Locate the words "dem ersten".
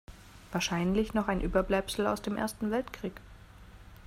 2.23-2.71